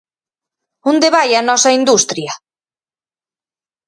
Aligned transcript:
Onde 0.91 1.07
vai 1.15 1.29
a 1.33 1.41
nosa 1.49 1.69
industria? 1.79 2.31